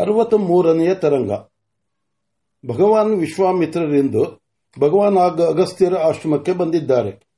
ಅರವತ್ತ 0.00 0.34
ಮೂರನೆಯ 0.34 0.94
ತರಂಗ. 0.94 1.32
ಭಗವಾನ್ 2.66 3.20
ವಿಶ್ವಾಮಿತ್ರರೆಂದು 3.20 4.42
ಭಗವಾನ್ 4.80 5.16
ಅಗಸ್ತ್ಯರ 5.16 5.94
ಆಶ್ರಮಕ್ಕೆ 5.96 6.52
ಬಂದಿದ್ದಾರೆ. 6.52 7.30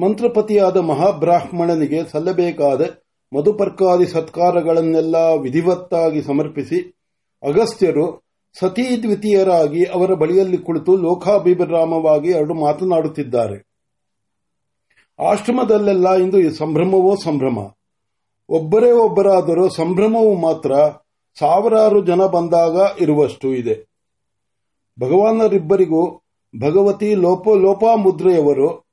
ಮಂತ್ರಪತಿಯಾದ 0.00 0.76
ಮಹಾಬ್ರಾಹ್ಮಣನಿಗೆ 0.76 2.10
ಸಲ್ಲಬೇಕಾದ 2.10 2.80
ಮಧುಪರ್ಕಾದಿ 3.36 4.06
ಸತ್ಕಾರಗಳನ್ನೆಲ್ಲ 4.06 5.16
ವಿಧಿವತ್ತಾಗಿ 5.16 6.22
ಸಮರ್ಪಿಸಿ 6.22 6.98
ಅಗಸ್ತ್ಯರು 7.42 8.24
ಸತೀ 8.58 9.02
ದ್ವಿತೀಯರಾಗಿ 9.02 9.84
ಅವರ 9.84 10.14
ಬಳಿಯಲ್ಲಿ 10.14 10.58
ಕುಳಿತು 10.58 10.96
ಲೋಕಾಭಿರಾಮವಾಗಿ 10.96 12.28
ಎರಡು 12.28 12.54
ಮಾತನಾಡುತ್ತಿದ್ದಾರೆ. 12.54 13.74
ಆಶ್ರಮದಲ್ಲೆಲ್ಲ 15.30 16.14
ಇಂದು 16.14 16.54
ಸಂಭ್ರಮವೋ 16.54 17.16
ಸಂಭ್ರಮ? 17.24 17.58
ಒಬ್ಬರೇ 18.48 18.90
ಒಬ್ಬರಾದರೂ 18.90 19.68
ಸಂಭ್ರಮವು 19.68 20.34
ಮಾತ್ರ 20.34 20.72
ಸಾವಿರಾರು 21.38 22.06
ಜನ 22.06 22.26
ಬಂದಾಗ 22.26 22.76
ಇರುವಷ್ಟು 23.00 23.54
ಇದೆ. 23.54 23.88
ಭಗವಾನರಿಬ್ಬರಿಗೂ 25.00 26.22
ಭಗವತಿ 26.60 27.14
ಲೋಪ, 27.14 27.48
ಲೋಪಾಮುದ್ರೆಯವರು 27.48 28.84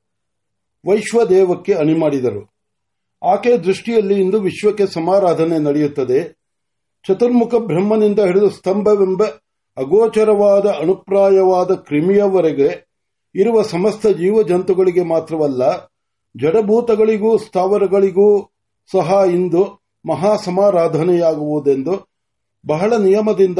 ವೈಶ್ವದೇವಕ್ಕೆ 0.88 1.72
ಅಣಿ 1.72 1.98
ಮಾಡಿದರು. 1.98 2.52
ಆಕೆ 3.32 3.56
ದೃಷ್ಟಿಯಲ್ಲಿ 3.56 4.20
ಇಂದು 4.20 4.40
ವಿಶ್ವಕ್ಕೆ 4.40 4.86
ಸಮಾರಾಧನೆ 4.86 5.58
ನಡೆಯುತ್ತದೆ. 5.58 6.38
ಚತುರ್ಮುಖ 7.06 7.54
ಬ್ರಹ್ಮನಿಂದ 7.54 8.18
ಹಿಡಿದು 8.18 8.50
ಸ್ತಂಭವೆಂಬ 8.50 9.24
ಅಗೋಚರವಾದ 9.76 10.66
ಅಣುಪ್ರಾಯವಾದ 10.66 11.74
ಕ್ರಿಮಿಯವರೆಗೆ 11.74 12.88
ಇರುವ 13.34 13.62
ಸಮಸ್ತ 13.62 14.06
ಜೀವ 14.06 14.42
ಜಂತುಗಳಿಗೆ 14.42 15.02
ಮಾತ್ರವಲ್ಲ, 15.02 15.84
ಜಡಭೂತಗಳಿಗೂ, 16.36 17.38
ಸ್ಥಾವರಗಳಿಗೂ 17.38 18.50
ಸಹ 18.92 19.22
ಇಂದು 19.32 19.82
ಮಹಾ 20.08 20.36
ಸಮಾರಾಧನೆಯಾಗುವುದೆಂದು 20.36 22.11
ಬಹಳ 22.66 22.96
ನಿಯಮದಿಂದ, 22.96 23.58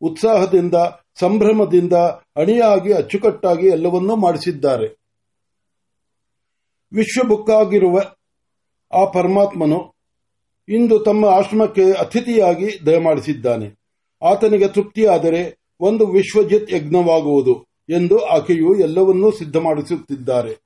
ಉತ್ಸಾಹದಿಂದ, 0.00 0.74
ಸಂಭ್ರಮದಿಂದ, 1.20 1.92
ಅಣಿಯಾಗಿ, 2.36 2.92
ಅಚ್ಚುಕಟ್ಟಾಗಿ 2.92 3.66
ಎಲ್ಲವನ್ನೂ 3.66 4.16
ಮಾಡಿಸಿದ್ದಾರೆ. 4.16 5.04
ವಿಶ್ವಬುಕ್ಕಾಗಿರುವ 6.92 8.00
ಆ 8.92 9.04
ಪರಮಾತ್ಮನು 9.04 9.94
ಇಂದು 10.68 10.98
ತಮ್ಮ 10.98 11.24
ಆಶ್ರಮಕ್ಕೆ 11.24 11.92
ಅತಿಥಿಯಾಗಿ 11.92 12.86
ದಯಮಾಡಿಸಿದ್ದಾನೆ. 12.86 13.78
ಆತನಿಗೆ 14.22 14.68
ತೃಪ್ತಿಯಾದರೆ 14.68 15.58
ಒಂದು 15.80 16.06
ವಿಶ್ವಜಿತ್ 16.06 16.72
ಯಜ್ಞವಾಗುವುದು 16.72 17.66
ಎಂದು 17.88 18.24
ಆಕೆಯು 18.24 18.80
ಎಲ್ಲವನ್ನೂ 18.80 19.30
ಸಿದ್ಧ 19.30 19.56
ಮಾಡಿಸುತ್ತಿದ್ದಾರೆ 19.56 20.64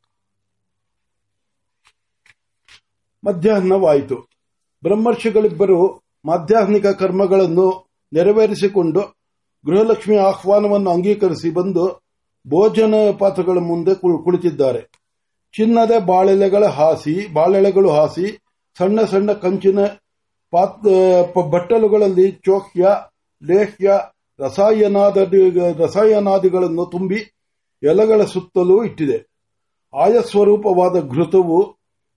ಮಧ್ಯಾಹ್ನವಾಯಿತು. 3.25 4.17
ಬ್ರಹ್ಮರ್ಷಿಗಳಿಬ್ಬರು 4.83 6.08
ಮಾಧ್ಯಾಹ್ನಿಕ 6.25 6.87
ಕರ್ಮಗಳನ್ನು 6.87 7.89
ನೆರವೇರಿಸಿಕೊಂಡು 8.13 9.01
ಗೃಹಲಕ್ಷ್ಮಿ 9.67 10.17
ಆಹ್ವಾನವನ್ನು 10.17 10.91
ಅಂಗೀಕರಿಸಿ 10.91 11.51
ಬಂದು 11.51 11.87
ಭೋಜನ 12.49 12.95
ಪಾತ್ರಗಳ 13.19 13.59
ಮುಂದೆ 13.59 13.95
ಕುಳಿತಿದ್ದಾರೆ. 13.95 14.81
ಚಿನ್ನದ 15.57 15.91
ಬಾಳೆಲೆಗಳ 16.07 16.65
ಹಾಸಿ 16.67 17.33
ಬಾಳೆಳೆಗಳು 17.33 17.91
ಹಾಸಿ, 17.91 18.39
ಸಣ್ಣ 18.79 19.05
ಸಣ್ಣ 19.05 19.33
ಕಂಚಿನ 19.33 19.79
ಬಟ್ಟಲುಗಳಲ್ಲಿ 21.51 22.31
ಚೋಕ್ಯ 22.31 22.89
ಲೇಹ್ಯ 23.43 23.99
ರಸಾಯನಾದ 24.41 25.17
ರಸಾಯನಾದಿಗಳನ್ನು 25.81 26.87
ತುಂಬಿ 26.87 27.19
ಎಲೆಗಳ 27.83 28.25
ಸುತ್ತಲೂ 28.25 28.85
ಇಟ್ಟಿದೆ. 28.85 29.19
ಆಯಸ್ವರೂಪವಾದ 29.95 30.97
ಘೃತವು 31.09 31.59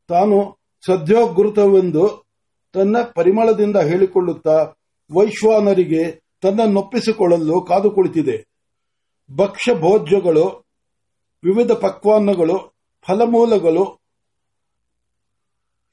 ತಾನು 0.10 0.58
ಸದ್ಯೋಘೃತವೆಂದು 0.86 2.31
ತನ್ನ 2.74 2.98
ಪರಿಮಳದಿಂದ 3.16 3.78
ಹೇಳಿಕೊಳ್ಳುತ್ತಾ 3.78 4.74
ವೈಶ್ವಾನರಿಗೆ 5.12 6.22
ತನ್ನನ್ನೊಪ್ಪಿಸಿಕೊಳ್ಳಲು 6.42 7.62
ಕಾದು 7.62 7.92
ಕುಳಿತಿದೆ. 7.92 8.46
ಭಕ್ಷ್ಯ 9.36 9.74
ಭೋಜ್ಯಗಳು 9.74 10.66
ವಿವಿಧ 11.44 11.72
ಪಕ್ವಾನ್ನಗಳು, 11.72 12.76
ಫಲಮೂಲಗಳು 13.08 14.00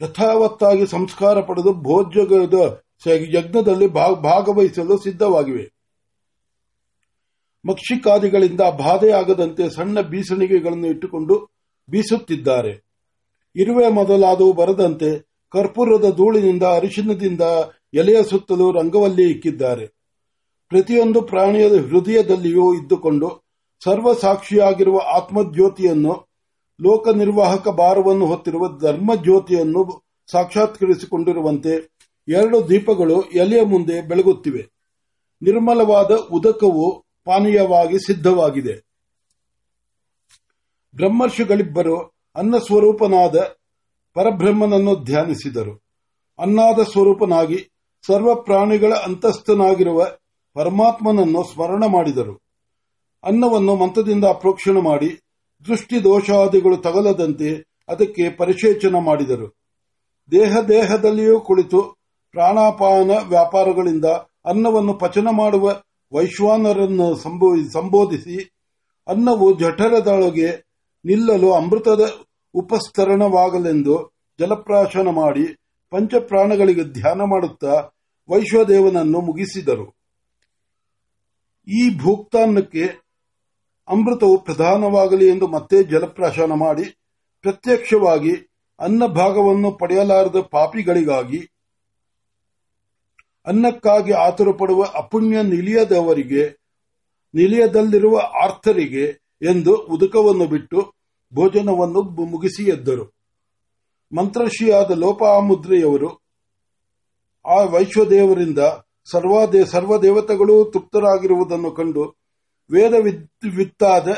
ಯಥಾವತ್ತಾಗಿ 0.02 0.86
ಸಂಸ್ಕಾರ 0.86 1.40
ಪಡೆದು 1.40 1.72
ಭೋಜ್ಯದ 1.72 2.82
ಯಜ್ಞದಲ್ಲಿ 3.06 3.86
ಭಾಗವಹಿಸಲು 4.22 4.98
ಸಿದ್ಧವಾಗಿವೆ. 4.98 5.70
ಮಕ್ಷಿಕಾದಿಗಳಿಂದ 7.68 8.60
ಬಾಧೆಯಾಗದಂತೆ 8.60 9.70
ಸಣ್ಣ 9.70 10.00
ಬೀಸಣಿಗೆಗಳನ್ನು 10.00 10.86
ಇಟ್ಟುಕೊಂಡು 10.86 11.48
ಬೀಸುತ್ತಿದ್ದಾರೆ. 11.90 12.88
ಇರುವೆ 13.56 13.88
ಮೊದಲಾದವು 13.88 14.52
ಬರದಂತೆ 14.52 15.27
ಕರ್ಪೂರದ 15.52 16.10
ಧೂಳಿನಿಂದ, 16.16 16.62
ಅರಿಶಿನದಿಂದ 16.62 17.40
ಎಲೆಯ 17.94 18.22
ಸುತ್ತಲೂ 18.22 18.72
ರಂಗವಲ್ಲಿ 18.72 19.30
ಇಕ್ಕಿದ್ದಾರೆ. 19.30 19.86
ಪ್ರತಿಯೊಂದು 20.68 21.22
ಪ್ರಾಣಿಯ 21.22 21.68
ಹೃದಯದಲ್ಲಿಯೂ 21.68 22.74
ಇದ್ದುಕೊಂಡು 22.74 23.28
ಸರ್ವಸಾಕ್ಷಿಯಾಗಿರುವ 23.84 24.98
ಆತ್ಮಜ್ಯೋತಿಯನ್ನು 24.98 26.28
ಲೋಕ 26.80 27.08
ನಿರ್ವಾಹಕ 27.08 27.68
ಭಾರವನ್ನು 27.68 28.26
ಹೊತ್ತಿರುವ 28.26 28.78
ಧರ್ಮಜ್ಯೋತಿಯನ್ನು 28.78 30.04
ಸಾಕ್ಷಾತ್ಕರಿಸಿಕೊಂಡಿರುವಂತೆ 30.30 31.72
ಎರಡು 32.28 32.68
ದೀಪಗಳು 32.68 33.22
ಎಲೆಯ 33.22 33.62
ಮುಂದೆ 33.62 34.02
ಬೆಳಗುತ್ತಿವೆ. 34.02 34.62
ನಿರ್ಮಲವಾದ 35.42 36.10
ಉದಕವು 36.32 37.04
ಪಾನೀಯವಾಗಿ 37.24 37.98
ಸಿದ್ಧವಾಗಿದೆ. 37.98 38.74
ಬ್ರಹ್ಮರ್ಷಿಗಳಿಬ್ಬರು 40.94 41.96
ಅನ್ನ 42.36 42.56
ಸ್ವರೂಪನಾದ 42.56 43.57
ಪರಬ್ರಹ್ಮನನ್ನು 44.14 44.94
ಧ್ಯಾನಿಸಿದರು. 44.94 45.82
ಅನ್ನಾದ 46.38 46.78
ಸ್ವರೂಪನಾಗಿ 46.92 47.70
ಸರ್ವ 48.06 48.34
ಪ್ರಾಣಿಗಳ 48.34 48.92
ಅಂತಸ್ಥನಾಗಿರುವ 48.92 50.06
ಪರಮಾತ್ಮನನ್ನು 50.54 51.42
ಸ್ಮರಣ 51.42 51.84
ಮಾಡಿದರು. 51.86 52.42
ಅನ್ನವನ್ನು 53.24 53.76
ಮಂತ್ರದಿಂದ 53.76 54.24
ಅಪ್ರೋಕ್ಷಣ 54.24 54.78
ಮಾಡಿ 54.78 55.20
ದೃಷ್ಟಿ 55.66 56.04
ದೋಷಾದಿಗಳು 56.04 56.76
ತಗಲದಂತೆ 56.76 57.68
ಅದಕ್ಕೆ 57.88 58.30
ಪರಿಶೇಚನ 58.30 58.96
ಮಾಡಿದರು. 58.96 59.58
ದೇಹ 60.30 60.60
ದೇಹದಲ್ಲಿಯೂ 60.60 61.40
ಕುಳಿತು 61.40 61.96
ಪ್ರಾಣಾಪಾನ 62.32 63.10
ವ್ಯಾಪಾರಗಳಿಂದ 63.28 64.04
ಅನ್ನವನ್ನು 64.44 64.94
ಪಚನ 64.94 65.28
ಮಾಡುವ 65.30 65.82
ವೈಶ್ವಾನರನ್ನು 66.12 67.16
ಸಂಬೋ- 67.16 67.70
ಸಂಬೋಧಿಸಿ 67.70 68.50
ಅನ್ನವು 69.08 69.58
ಜಠರದೊಳಗೆ 69.58 70.66
ನಿಲ್ಲಲು 71.04 71.52
ಅಮೃತದ 71.52 72.00
ಉಪಸ್ತರಣವಾಗಲೆಂದು 72.54 74.12
ಜಲಪ್ರಾಶನ 74.38 75.08
ಮಾಡಿ 75.08 75.44
ಪಂಚಪ್ರಾಣಗಳಿಗೆ 75.90 76.84
ಧ್ಯಾನ 76.84 77.20
ಮಾಡುತ್ತಾ 77.22 77.90
ವೈಶ್ವದೇವನನ್ನು 78.28 79.20
ಮುಗಿಸಿದರು. 79.20 79.94
ಈ 81.68 81.98
ಭೂಕ್ತಾನ್ನಕ್ಕೆ 81.98 82.84
ಅಮೃತವು 83.88 84.40
ಪ್ರಧಾನವಾಗಲಿ 84.40 85.28
ಎಂದು 85.28 85.46
ಮತ್ತೆ 85.46 85.84
ಜಲಪ್ರಾಶನ 85.84 86.52
ಮಾಡಿ 86.52 86.84
ಪ್ರತ್ಯಕ್ಷವಾಗಿ 87.42 88.32
ಅನ್ನ 88.78 89.06
ಭಾಗವನ್ನು 89.06 89.72
ಪಡೆಯಲಾರದ 89.72 90.40
ಪಾಪಿಗಳಿಗಾಗಿ 90.50 91.40
ಅನ್ನಕ್ಕಾಗಿ 93.46 94.12
ಆತುರಪಡುವ 94.12 94.84
ಅಪುಣ್ಯ 94.94 95.42
ನಿಲಿಯದವರಿಗೆ, 95.42 96.48
ನಿಲಿಯದಲ್ಲಿರುವ 97.34 98.18
ಆರ್ಥರಿಗೆ 98.18 99.04
ಎಂದು 99.42 99.76
ಉದುಕವನ್ನು 99.76 100.46
ಬಿಟ್ಟು 100.46 100.97
ಭೋಜನವನ್ನು 101.34 102.02
ಮುಗಿಸಿ 102.02 102.64
ಎದ್ದರು. 102.64 103.18
ಮಂತ್ರಶ್ರೀಯಾದ 104.16 104.90
ಲೋಪಾಮುದ್ರೆಯವರು 104.90 106.28
ಆ 107.46 107.64
ವೈಶ್ವದೇವರಿಂದ 107.64 108.58
ಸರ್ವಾದೇ 109.10 109.64
ಸರ್ವದೇವತೆಗಳು 109.64 110.64
ತೃಪ್ತರಾಗಿರುವುದನ್ನು 110.64 111.70
ಕಂಡು 111.70 112.16
ವೇದ 112.70 112.94
ವಿತ್- 112.94 113.56
ವಿತ್ತಾದ 113.56 114.08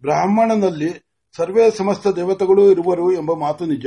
ಬ್ರಾಹ್ಮಣನಲ್ಲಿ 0.00 1.06
ಸರ್ವೇ 1.36 1.70
ಸಮಸ್ತ 1.70 2.06
ದೇವತೆಗಳು 2.06 2.70
ಇರುವರು 2.70 3.12
ಎಂಬ 3.12 3.32
ಮಾತು 3.32 3.66
ನಿಜ. 3.66 3.86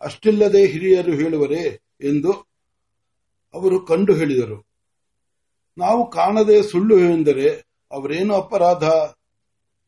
ಅಷ್ಟಿಲ್ಲದೆ 0.00 0.66
ಹಿರಿಯರು 0.66 1.12
ಹೇಳುವರೇ 1.12 1.80
ಎಂದು 2.00 2.32
ಅವರು 3.54 3.86
ಕಂಡು 3.86 4.14
ಹೇಳಿದರು. 4.14 4.66
ನಾವು 5.78 6.10
ಕಾಣದೆ 6.10 6.62
ಸುಳ್ಳು 6.62 6.98
ಎಂದರೆ 6.98 7.50
ಅವರೇನು 7.92 8.34
ಅಪರಾಧ? 8.34 8.84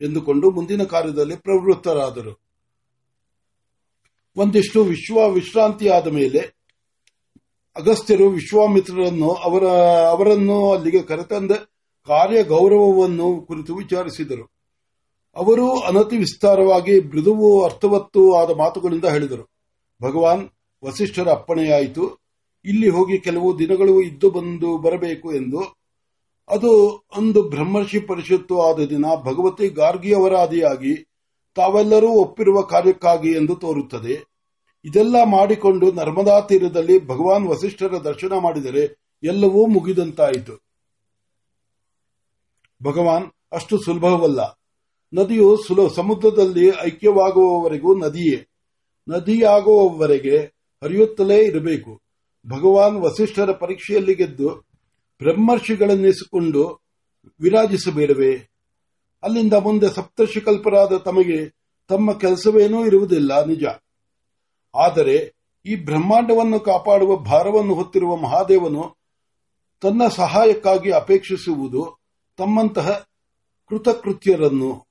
ಎಂದುಕೊಂಡು 0.01 0.51
ಮುಂದಿನ 0.51 0.83
ಕಾರ್ಯದಲ್ಲಿ 0.83 1.35
ಪ್ರವೃತ್ತರಾದರು. 1.35 2.41
ಒಂದಿಷ್ಟು 4.35 4.83
ವಿಶ್ವ 4.83 5.29
ವಿಶ್ರಾಂತಿಯಾದ 5.29 6.07
ಮೇಲೆ 6.07 6.39
ಅಗಸ್ತ್ಯರು 7.75 8.29
ವಿಶ್ವಾಮಿತ್ರರನ್ನು 8.29 9.33
ಅವರ, 9.33 9.63
ಅವರನ್ನು 10.09 10.71
ಅಲ್ಲಿಗೆ 10.71 11.03
ಕರೆತಂದ 11.03 11.51
ಕಾರ್ಯ 12.07 12.43
ಗೌರವವನ್ನು 12.43 13.41
ಕುರಿತು 13.41 13.75
ವಿಚಾರಿಸಿದರು. 13.75 14.51
ಅವರು 15.35 15.79
ಅನತಿ 15.79 16.17
ವಿಸ್ತಾರವಾಗಿ 16.17 16.99
ಮೃದುವು 16.99 17.63
ಅರ್ಥವತ್ತು 17.63 18.35
ಆದ 18.35 18.57
ಮಾತುಗಳಿಂದ 18.57 19.05
ಹೇಳಿದರು. 19.05 19.51
ಭಗವಾನ್, 20.03 20.49
ವಸಿಷ್ಠರ 20.85 21.27
ಅಪ್ಪಣೆಯಾಯಿತು. 21.27 22.23
ಇಲ್ಲಿ 22.65 22.89
ಹೋಗಿ 22.89 23.19
ಕೆಲವು 23.19 23.59
ದಿನಗಳು 23.59 24.01
ಇದ್ದು 24.01 24.29
ಬಂದು 24.29 24.77
ಬರಬೇಕು 24.77 25.33
ಎಂದು 25.33 25.82
ಅದು 26.47 26.97
ಅಂದು 27.15 27.43
ಬ್ರಹ್ಮರ್ಷಿ 27.43 27.99
ಪರಿಷತ್ತು 27.99 28.61
ಆದ 28.61 28.79
ದಿನ 28.79 29.05
ಭಗವತಿ 29.15 29.69
ಗಾರ್ಗಿಯವರ 29.69 30.35
ಆದಿಯಾಗಿ 30.35 30.95
ತಾವೆಲ್ಲರೂ 31.55 32.09
ಒಪ್ಪಿರುವ 32.09 32.61
ಕಾರ್ಯಕ್ಕಾಗಿ 32.61 33.31
ಎಂದು 33.31 33.55
ತೋರುತ್ತದೆ. 33.55 34.33
ಇದೆಲ್ಲ 34.85 35.15
ಮಾಡಿಕೊಂಡು 35.25 35.91
ನರ್ಮದಾ 35.91 36.41
ತೀರದಲ್ಲಿ 36.41 37.07
ಭಗವಾನ್ 37.07 37.47
ವಸಿಷ್ಠರ 37.47 37.97
ದರ್ಶನ 37.97 38.33
ಮಾಡಿದರೆ 38.37 39.01
ಎಲ್ಲವೂ 39.23 39.65
ಮುಗಿದಂತಾಯಿತು. 39.65 40.63
ಭಗವಾನ್, 42.83 43.31
ಅಷ್ಟು 43.51 43.77
ಸುಲಭವಲ್ಲ. 43.77 44.59
ನದಿಯು 45.13 45.57
ಸುಲ, 45.57 45.87
ಸಮುದ್ರದಲ್ಲಿ 45.87 46.67
ಐಕ್ಯವಾಗುವವರೆಗೂ 46.85 47.97
ನದಿಯೇ. 47.97 48.47
ನದಿಯಾಗುವವರೆಗೆ 49.09 50.37
ಹರಿಯುತ್ತಲೇ 50.83 51.43
ಇರಬೇಕು. 51.43 52.01
ಭಗವಾನ್ 52.47 52.97
ವಸಿಷ್ಠರ 52.97 53.51
ಪರೀಕ್ಷೆಯಲ್ಲಿ 53.51 54.13
ಗೆದ್ದು 54.15 54.72
ಬ್ರಹ್ಮರ್ಷಿಗಳನ್ನಿಸಿಕೊಂಡು 55.19 56.79
ವಿರಾಜಿಸಬೇಡವೇ? 57.39 58.49
ಅಲ್ಲಿಂದ 59.23 59.53
ಮುಂದೆ 59.53 59.89
ಸಪ್ತರ್ಷಿಕಲ್ಪರಾದ 59.89 60.97
ತಮಗೆ 60.97 61.53
ತಮ್ಮ 61.87 62.13
ಕೆಲಸವೇನೂ 62.13 62.85
ಇರುವುದಿಲ್ಲ, 62.85 63.45
ನಿಜ. 63.45 63.63
ಆದರೆ 64.75 65.33
ಈ 65.65 65.75
ಬ್ರಹ್ಮಾಂಡವನ್ನು 65.75 66.59
ಕಾಪಾಡುವ 66.59 67.15
ಭಾರವನ್ನು 67.15 67.73
ಹೊತ್ತಿರುವ 67.73 68.15
ಮಹಾದೇವನು 68.15 68.97
ತನ್ನ 69.81 70.07
ಸಹಾಯಕ್ಕಾಗಿ 70.07 70.91
ಅಪೇಕ್ಷಿಸುವುದು 70.91 71.97
ತಮ್ಮಂತಹ 72.37 73.07
ಕೃತಕೃತ್ಯರನ್ನು. 73.69 74.87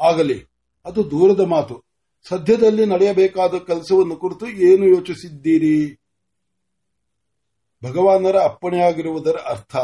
ಆಗಲಿ, 0.00 0.44
ಅದು 0.84 1.10
ದೂರದ 1.10 1.40
ಮಾತು. 1.40 1.84
ಸದ್ಯದಲ್ಲಿ 2.28 2.86
ನಡೆಯಬೇಕಾದ 2.86 3.54
ಕೆಲಸವನ್ನು 3.54 4.16
ಕುರಿತು 4.16 4.48
ಏನು 4.48 4.86
ಯೋಚಿಸಿದ್ದೀರಿ? 4.86 5.99
ಭಗವಾನರ 7.84 8.36
ಅಪ್ಪಣೆಯಾಗಿರುವುದರ 8.44 9.36
ಅರ್ಥ 9.36 9.76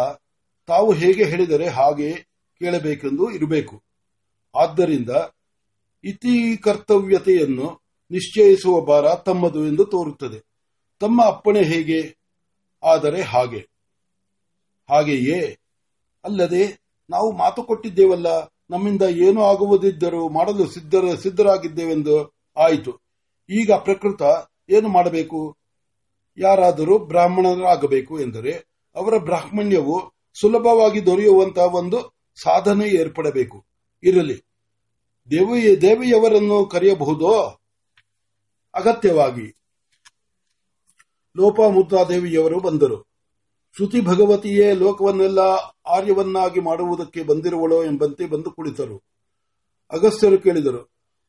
ತಾವು 0.66 0.93
ಹೇಗೆ 0.93 1.25
ಹೇಳಿದರೆ 1.25 1.69
ಹಾಗೆ 1.69 2.12
ಕೇಳಬೇಕೆಂದು 2.58 3.31
ಇರಬೇಕು. 3.31 3.82
ಆದ್ದರಿಂದ 4.54 5.10
ಇತಿ 6.04 6.56
ಕರ್ತವ್ಯತೆಯನ್ನು 6.56 7.87
ನಿಶ್ಚಯಿಸುವ 8.10 8.81
ಭಾರ 8.81 9.14
ತಮ್ಮದು 9.14 9.66
ಎಂದು 9.66 9.84
ತೋರುತ್ತದೆ. 9.84 10.38
ತಮ್ಮ 11.00 11.25
ಅಪ್ಪಣೆ 11.25 11.62
ಹೇಗೆ? 11.62 12.19
ಆದರೆ 12.82 13.22
ಹಾಗೆ. 13.22 13.69
ಹಾಗೆಯೇ 14.90 15.58
ಅಲ್ಲದೆ 16.25 16.81
ನಾವು 17.10 17.32
ಮಾತು 17.32 17.62
ಕೊಟ್ಟಿದ್ದೇವಲ್ಲ, 17.62 18.26
ನಮ್ಮಿಂದ 18.70 19.02
ಏನು 19.02 19.42
ಆಗುವುದಿದ್ದರೂ 19.42 20.28
ಮಾಡಲು 20.28 20.66
ಸಿದ್ಧರ, 20.66 21.14
ಸಿದ್ಧರಾಗಿದ್ದೇವೆಂದು 21.14 22.34
ಆಯಿತು. 22.56 23.00
ಈಗ 23.50 23.72
ಪ್ರಕೃತ 23.72 24.22
ಏನು 24.70 24.88
ಮಾಡಬೇಕು? 24.88 25.56
ಯಾರಾದರೂ 26.36 26.98
ಬ್ರಾಹ್ಮಣರಾಗಬೇಕು 26.98 28.20
ಎಂದರೆ 28.20 28.52
ಅವರ 28.94 29.18
ಬ್ರಾಹ್ಮಣ್ಯವು 29.18 30.14
ಸುಲಭವಾಗಿ 30.40 31.06
ದೊರೆಯುವಂತಹ 31.06 31.74
ಒಂದು 31.74 32.16
ಸಾಧನೆ 32.42 32.88
ಏರ್ಪಡಬೇಕು. 32.88 33.66
ಇರಲಿ. 34.02 34.46
ದೇವಿ, 35.30 35.80
ದೇವಿಯವರನ್ನು 35.80 36.66
ಕರೆಯಬಹುದೋ? 36.66 37.60
ಅಗತ್ಯವಾಗಿ. 38.74 39.56
ಲೋಪಾಮುದ್ರಾದೇವಿಯವರು 41.36 42.60
ಬಂದರು. 42.60 43.06
ಶ್ರುತಿ 43.76 44.00
ಭಗವತಿಯೇ 44.00 44.74
ಲೋಕವನ್ನೆಲ್ಲ 44.74 45.38
ಆರ್ಯವನ್ನಾಗಿ 45.88 46.60
ಮಾಡುವುದಕ್ಕೆ 46.60 47.22
ಬಂದಿರುವಳೋ 47.22 47.84
ಎಂಬಂತೆ 47.84 48.26
ಬಂದು 48.26 48.50
ಕುಳಿತರು. 48.50 49.02
ಅಗಸ್ತ್ಯರು 49.90 50.38
ಕೇಳಿದರು 50.38 50.82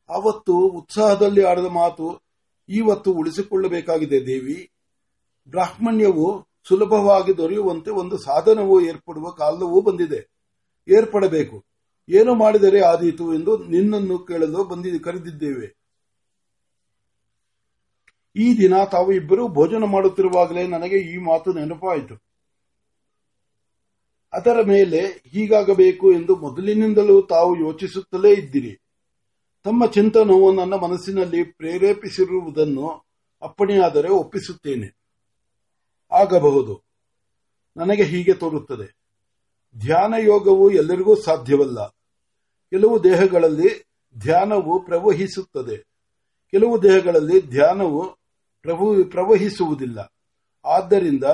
ಅವತ್ತು 0.08 0.52
ಉತ್ಸಾಹದಲ್ಲಿ 0.52 1.44
ಆಡಿದ 1.44 1.64
ಮಾತು 1.64 2.20
ಇವತ್ತು 2.68 3.12
ಉಳಿಸಿಕೊಳ್ಳಬೇಕಾಗಿದೆ 3.12 4.26
ದೇವಿ. 4.26 4.70
ಬ್ರಾಹ್ಮಣ್ಯವು 5.50 6.48
ಸುಲಭವಾಗಿ 6.68 7.36
ದೊರೆಯುವಂತೆ 7.36 7.90
ಒಂದು 7.90 8.18
ಸಾಧನವು 8.18 8.80
ಏರ್ಪಡುವ 8.80 9.30
ಕಾಲವೂ 9.30 9.80
ಬಂದಿದೆ. 9.80 10.30
ಏರ್ಪಡಬೇಕು. 10.88 11.64
ಏನು 12.08 12.34
ಮಾಡಿದರೆ 12.34 12.80
ಆದೀತು 12.80 13.34
ಎಂದು 13.34 13.64
ನಿನ್ನನ್ನು 13.64 14.18
ಕೇಳಲು 14.18 14.64
ಬಂದಿ 14.64 14.98
ಕರೆದಿದ್ದೇವೆ. 14.98 15.78
ಈ 18.36 18.58
ದಿನ 18.58 18.84
ತಾವು 18.84 19.12
ಇಬ್ಬರು 19.12 19.48
ಭೋಜನ 19.48 19.84
ಮಾಡುತ್ತಿರುವಾಗಲೇ 19.84 20.66
ನನಗೆ 20.66 20.98
ಈ 20.98 21.16
ಮಾತು 21.16 21.52
ನೆನಪಾಯಿತು. 21.52 22.22
ಅದರ 24.32 24.62
ಮೇಲೆ 24.62 25.22
ಹೀಗಾಗಬೇಕು 25.26 26.12
ಎಂದು 26.12 26.36
ಮೊದಲಿನಿಂದಲೂ 26.36 27.22
ತಾವು 27.22 27.56
ಯೋಚಿಸುತ್ತಲೇ 27.56 28.32
ಇದ್ದೀರಿ. 28.32 28.80
ತಮ್ಮ 29.64 29.86
ಚಿಂತನವು 29.86 30.52
ನನ್ನ 30.52 30.74
ಮನಸ್ಸಿನಲ್ಲಿ 30.74 31.44
ಪ್ರೇರೇಪಿಸಿರುವುದನ್ನು 31.44 33.06
ಅಪ್ಪಣೆಯಾದರೆ 33.42 34.08
ಒಪ್ಪಿಸುತ್ತೇನೆ. 34.08 34.97
ಆಗಬಹುದು. 36.12 36.82
ನನಗೆ 37.76 38.02
ಹೀಗೆ 38.02 38.34
ತೋರುತ್ತದೆ. 38.34 38.98
ಧ್ಯಾನ 39.78 40.14
ಯೋಗವು 40.18 40.70
ಎಲ್ಲರಿಗೂ 40.70 41.14
ಸಾಧ್ಯವಲ್ಲ. 41.14 41.86
ಕೆಲವು 42.70 43.04
ದೇಹಗಳಲ್ಲಿ 43.04 43.84
ಧ್ಯಾನವು 44.18 44.82
ಪ್ರವಹಿಸುತ್ತದೆ. 44.84 45.76
ಕೆಲವು 46.50 46.82
ದೇಹಗಳಲ್ಲಿ 46.82 47.40
ಧ್ಯಾನವು 47.40 48.10
ಪ್ರವಹಿಸುವುದಿಲ್ಲ. 49.10 50.12
ಆದ್ದರಿಂದ 50.64 51.24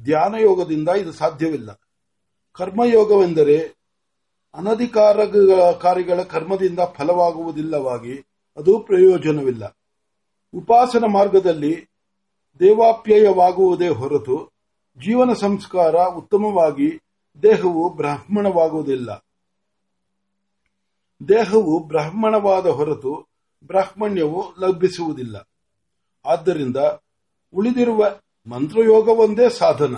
ಧ್ಯಾನ 0.00 0.34
ಯೋಗದಿಂದ 0.34 0.88
ಇದು 0.88 1.12
ಸಾಧ್ಯವಿಲ್ಲ. 1.12 1.80
ಕರ್ಮಯೋಗವೆಂದರೆ 2.52 3.58
ಅನಧಿಕಾರಕಾರಿಗಳ 4.54 6.22
ಕರ್ಮದಿಂದ 6.22 6.78
ಫಲವಾಗುವುದಿಲ್ಲವಾಗಿ 6.78 8.18
ಅದು 8.56 8.78
ಪ್ರಯೋಜನವಿಲ್ಲ. 8.78 9.78
ಉಪಾಸನ 10.54 11.04
ಮಾರ್ಗದಲ್ಲಿ 11.04 11.93
ದೇವಾಪ್ಯಯವಾಗುವುದೇ 12.60 13.88
ಹೊರತು 13.88 14.52
ಜೀವನ 14.98 15.32
ಸಂಸ್ಕಾರ 15.32 15.94
ಉತ್ತಮವಾಗಿ 15.96 17.00
ದೇಹವು 17.42 17.88
ಬ್ರಾಹ್ಮಣವಾಗುವುದಿಲ್ಲ. 17.88 19.10
ದೇಹವು 21.28 21.78
ಬ್ರಾಹ್ಮಣವಾದ 21.78 22.66
ಹೊರತು 22.66 23.28
ಬ್ರಾಹ್ಮಣ್ಯವು 23.66 24.54
ಲಭಿಸುವುದಿಲ್ಲ 24.60 25.48
ಆದ್ದರಿಂದ 26.26 26.76
ಉಳಿದಿರುವ 27.52 28.20
ಮಂತ್ರಯೋಗವೊಂದೇ 28.46 29.48
ಸಾಧನ. 29.48 29.96